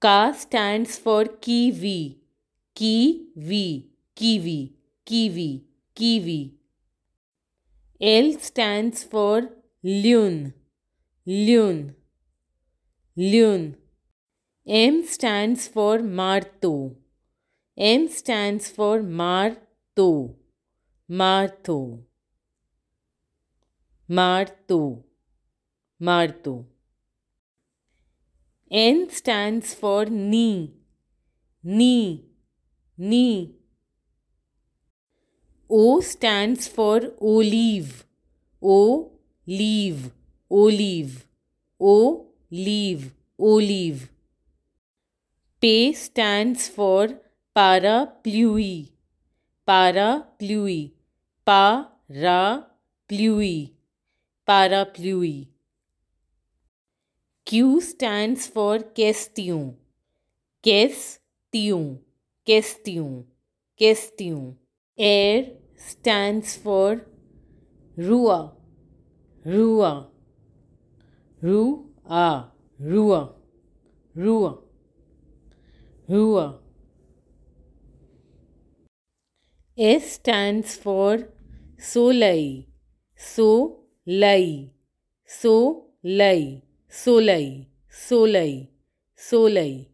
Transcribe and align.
K 0.00 0.32
stands 0.32 0.96
for 0.96 1.24
kiwi. 1.24 2.18
Kiwi, 2.74 3.88
kiwi, 4.14 4.72
kiwi, 5.04 5.64
kiwi. 5.94 6.54
L 8.00 8.38
stands 8.38 9.02
for 9.02 9.48
loon. 9.82 10.54
Loon, 11.26 11.94
loon. 13.16 13.76
M 14.66 15.02
stands 15.04 15.66
for 15.66 15.98
marto. 15.98 16.96
M 17.76 18.08
stands 18.08 18.70
for 18.70 19.02
marto. 19.02 20.36
Marto. 21.08 22.04
Marto. 24.08 25.04
Marto. 25.98 26.66
N 28.70 29.08
stands 29.08 29.72
for 29.72 30.04
knee. 30.04 30.74
Knee. 31.64 32.24
Knee. 32.98 33.54
O 35.70 36.00
stands 36.02 36.68
for 36.68 37.12
olive. 37.18 38.04
O 38.60 39.12
leave. 39.46 40.10
Olive. 40.50 41.26
O 41.80 42.26
leave. 42.50 43.14
Olive. 43.38 44.10
P 45.60 45.92
stands 45.94 46.68
for 46.68 47.08
parapluie. 47.56 48.92
Parapluie. 49.66 50.92
Parapluie. 51.46 52.12
Parapluie. 54.46 55.48
Q 57.48 57.80
stands 57.80 58.46
for 58.46 58.78
question. 58.80 59.74
Question. 60.62 62.00
Question. 62.44 63.24
Question. 63.74 64.58
Air 64.98 65.52
stands 65.74 66.56
for 66.58 67.06
Rua. 67.96 68.52
Rua. 69.46 70.10
Rua. 71.40 72.52
Rua. 72.78 73.32
Rua. 74.14 74.58
Rua. 76.06 76.58
S 79.74 80.12
stands 80.12 80.76
for 80.76 81.28
Soleil. 81.78 82.64
Soleil. 83.16 84.68
Soleil. 85.24 86.67
Soleil. 86.88 87.66
Soleil. 87.88 88.68
Soleil. 89.14 89.86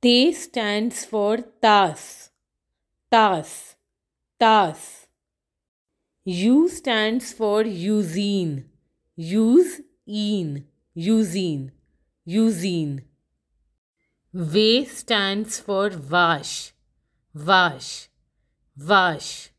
T 0.00 0.32
stands 0.32 1.04
for 1.04 1.38
Tas. 1.60 2.30
Tas. 3.10 3.76
Tas. 4.38 5.06
U 6.24 6.68
stands 6.68 7.32
for 7.32 7.62
usine. 7.64 8.64
Use 9.16 9.80
in. 10.06 10.64
Usine. 10.94 11.72
Usine. 12.26 13.08
V 14.34 14.84
stands 14.84 15.58
for 15.58 15.88
Vash, 15.88 16.74
Vash, 17.32 18.08
Wash. 18.76 19.50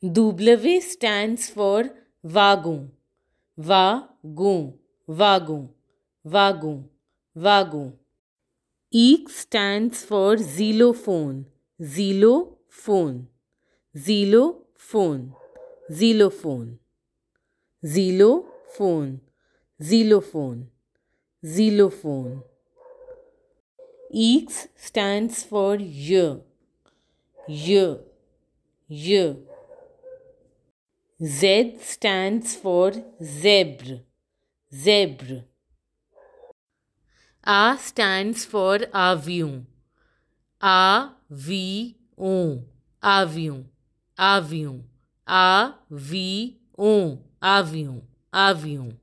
W 0.00 0.80
stands 0.80 1.50
for 1.50 1.90
wagon. 2.22 2.95
Wagon. 3.56 4.74
Wagon. 5.06 5.70
Wagon. 6.24 6.88
Wagon. 7.34 7.92
X 8.92 9.36
stands 9.36 10.04
for 10.04 10.36
xylophone. 10.36 11.46
Xylophone. 11.82 13.28
Xylophone. 13.96 15.32
Xylophone. 15.90 16.78
Xylophone. 17.82 19.20
Xylophone. 19.80 20.68
Xylophone. 21.42 22.42
X 24.12 24.68
stands 24.76 25.44
for 25.44 25.76
Y. 25.78 26.40
Y. 27.48 27.96
Y. 28.88 29.55
Z 31.22 31.78
stands 31.80 32.56
for 32.56 32.92
zebra. 33.22 34.04
Zebra. 34.70 35.48
A 37.42 37.74
stands 37.78 38.44
for 38.44 38.86
avião. 38.92 39.66
Avião. 40.60 42.68
Avião. 43.00 43.66
Avião. 44.14 44.84
Avião. 45.24 47.24
Avião. 47.40 48.02
Avião. 48.30 49.00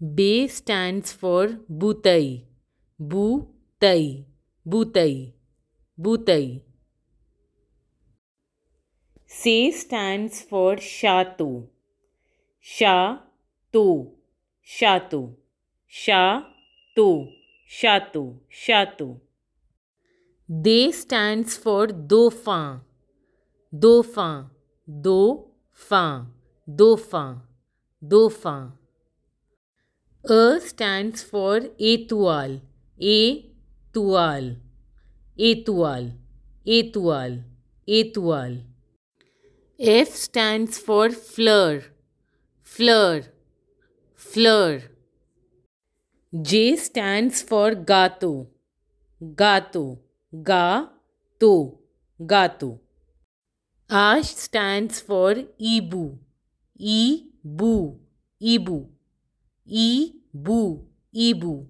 B 0.00 0.46
stands 0.48 1.12
for 1.12 1.60
butai. 1.68 2.46
Butai. 2.98 4.26
Butai. 4.64 5.34
Butai. 5.94 6.71
C 9.42 9.72
stands 9.72 10.40
for 10.42 10.76
chateau. 10.76 11.68
Shatu. 12.62 14.12
Chateau. 14.62 15.36
Chateau. 15.88 17.28
Shatu. 17.68 18.24
Shatu. 18.48 19.20
D 20.46 20.92
stands 20.92 21.56
for 21.56 21.88
dauphin. 21.88 22.82
Dauphin. 23.72 24.46
Dauphin. 24.86 26.26
Dauphin. 26.64 27.40
Dauphin. 28.00 28.72
A 30.30 30.60
stands 30.60 31.24
for 31.24 31.58
étoile. 31.80 32.60
Étoile. 32.96 34.60
Étoile. 35.36 36.12
Étoile. 36.64 37.44
Étoile. 37.88 38.71
F 39.84 40.10
stands 40.14 40.78
for 40.78 41.10
fleur. 41.10 41.82
Fleur. 42.62 43.22
Fleur. 44.14 44.80
J 46.40 46.76
stands 46.76 47.42
for 47.42 47.74
gato. 47.74 48.46
Gato. 49.34 49.98
Gato. 50.44 51.80
Gato. 52.24 52.80
R 53.90 54.22
stands 54.22 55.00
for 55.00 55.34
ibu. 55.58 56.16
Ibu. 56.78 57.98
Ibu. 58.40 58.88
Ibu. 59.66 60.86
Ibu. 61.12 61.66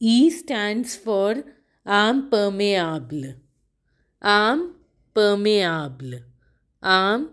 E 0.00 0.28
stands 0.30 0.96
for 0.96 1.44
आम 6.82 7.24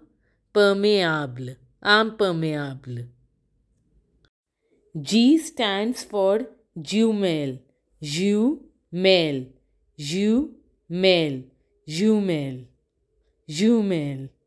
permeable 0.56 1.56
आम 1.94 2.10
permeable 2.20 3.04
G 4.96 5.38
stands 5.46 6.06
for 6.10 6.46
ज्यू 6.78 7.12
mail 7.14 7.58
ज्यू 8.02 8.42
mail 9.06 9.46
ज्यू 10.00 10.38
mail 10.90 11.44
ज्यूमेल 11.88 12.66
ज्यूमेल 13.50 14.28
ज्यू 14.28 14.39